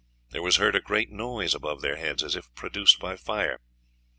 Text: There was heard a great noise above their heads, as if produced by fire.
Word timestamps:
There 0.31 0.41
was 0.41 0.55
heard 0.55 0.75
a 0.75 0.81
great 0.81 1.11
noise 1.11 1.53
above 1.53 1.81
their 1.81 1.97
heads, 1.97 2.23
as 2.23 2.35
if 2.35 2.51
produced 2.55 2.97
by 2.97 3.15
fire. 3.15 3.59